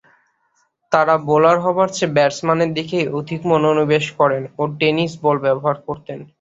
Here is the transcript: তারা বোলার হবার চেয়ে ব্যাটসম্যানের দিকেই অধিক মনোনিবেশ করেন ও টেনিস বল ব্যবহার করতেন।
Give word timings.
তারা 0.91 1.15
বোলার 1.27 1.57
হবার 1.65 1.89
চেয়ে 1.93 2.13
ব্যাটসম্যানের 2.15 2.71
দিকেই 2.77 3.05
অধিক 3.19 3.41
মনোনিবেশ 3.51 4.05
করেন 4.19 4.43
ও 4.57 4.73
টেনিস 4.79 5.11
বল 5.23 5.37
ব্যবহার 5.45 5.77
করতেন। 5.87 6.19